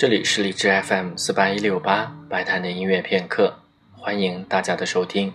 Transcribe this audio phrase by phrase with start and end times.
[0.00, 3.54] 这里是荔枝 FM 四八一六八白谈的音乐片刻，
[3.92, 5.30] 欢迎大家的收听。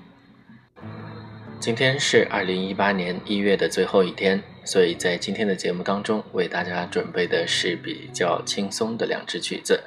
[1.59, 9.83] 今天是二零一八年一月的最后一天，所以在今天的节目当中，为大家准备的是比较轻松的两支曲子，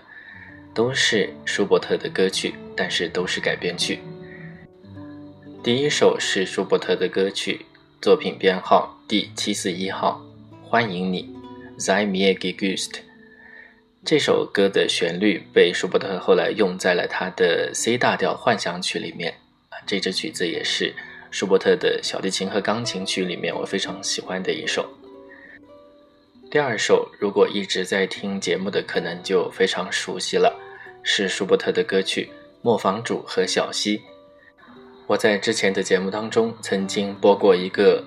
[0.73, 3.99] 都是舒伯特的歌曲，但是都是改编曲。
[5.61, 7.67] 第一首是舒伯特的歌曲，
[8.01, 10.23] 作品编号第七四一号，
[10.63, 11.35] 欢迎你
[11.81, 13.08] ，Sei mir gegrüßt。
[14.05, 19.35] 这首歌的旋律被舒伯特后来用在了他的 C 大调幻想曲里面
[19.71, 20.95] 啊，这支曲子也是
[21.31, 24.89] 舒伯特的小提琴和钢琴曲里面我非常喜欢的一首。
[26.51, 30.59] 第二首，如果一直在听节目的可能就非常熟悉了，
[31.03, 32.31] 是舒伯特的歌曲
[32.63, 33.99] 《磨坊主和小溪》。
[35.07, 38.03] 我在之前的节目当中曾经播过一个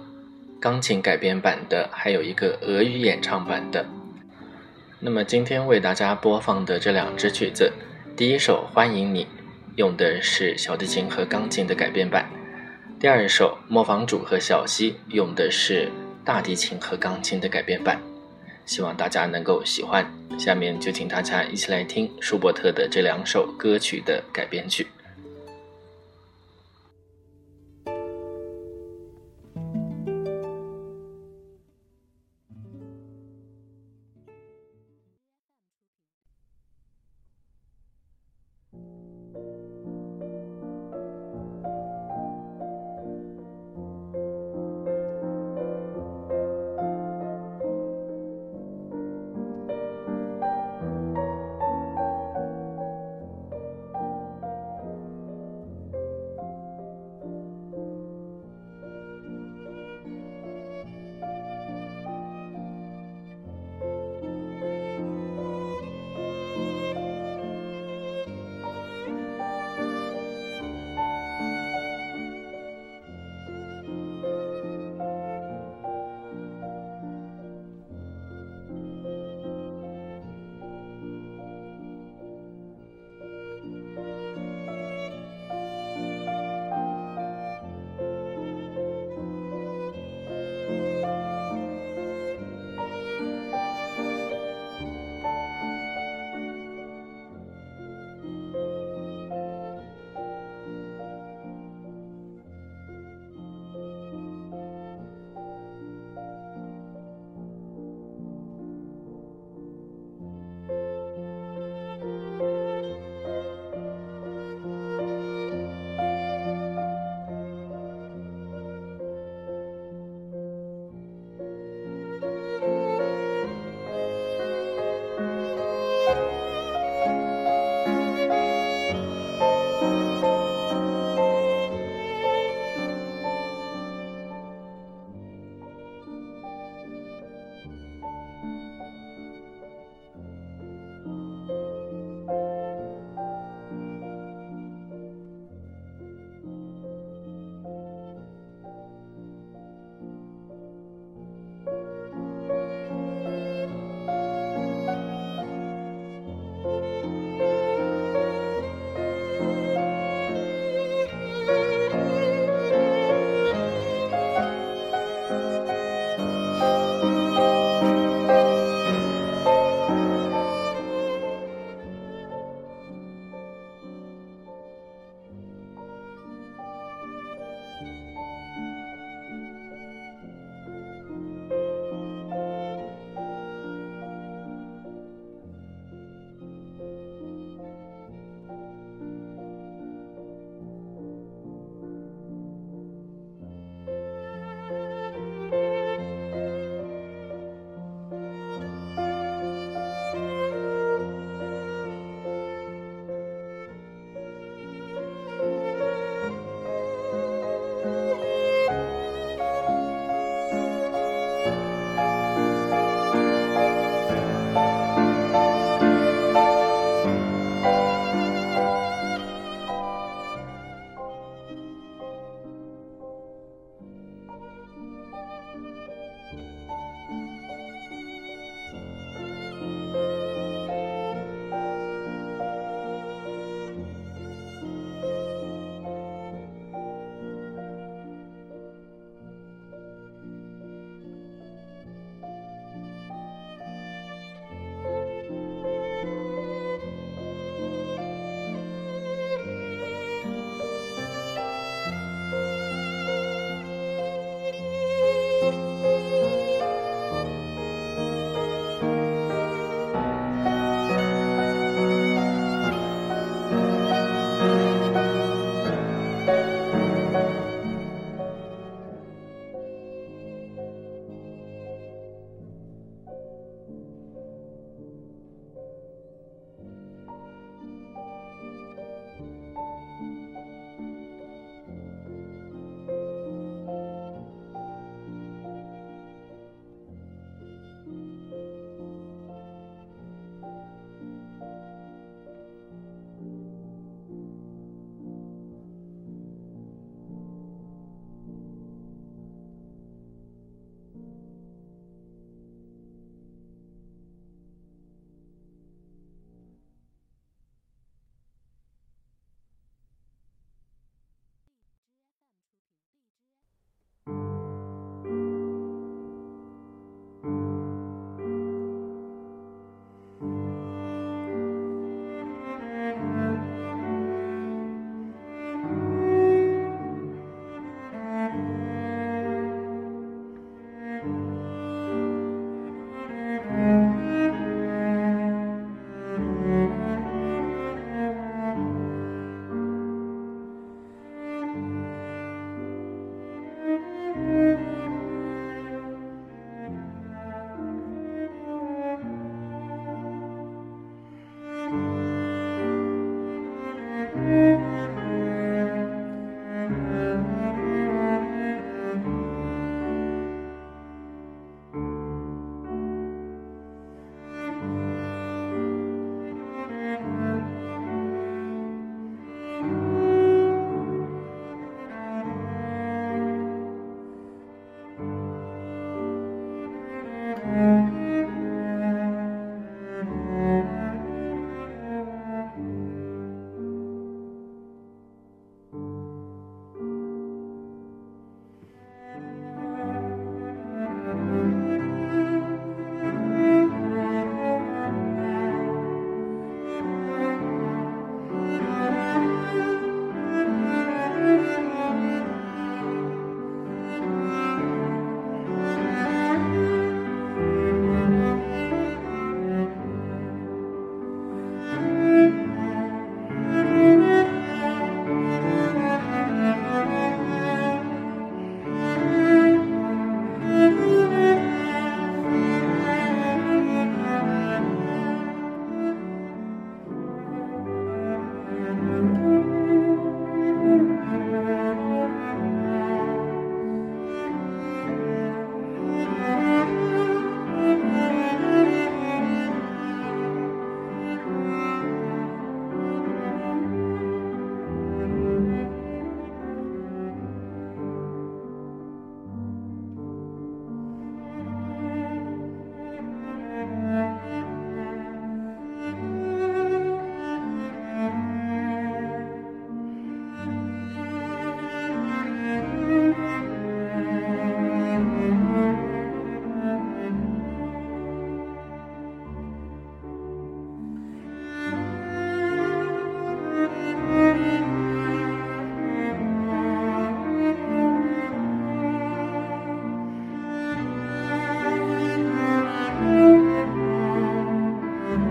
[0.59, 3.85] 钢琴改编版的，还有一个俄语演唱版的。
[5.03, 7.73] 那么今天为大家播放的这两支曲子，
[8.15, 9.25] 第一首《欢迎你》
[9.75, 12.29] 用的是小提琴和钢琴的改编版，
[12.99, 15.89] 第二首《磨坊主和小溪》用的是
[16.23, 17.99] 大提琴和钢琴的改编版，
[18.67, 20.05] 希望大家能够喜欢。
[20.37, 24.85] 下面就请大家一起来听舒伯特的这两首歌曲的改编曲。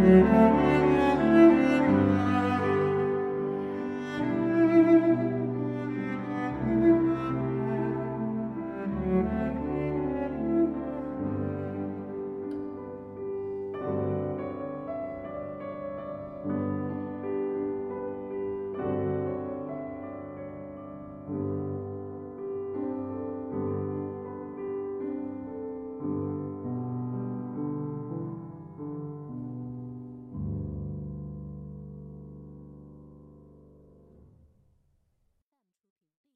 [0.00, 0.50] Mm-hmm.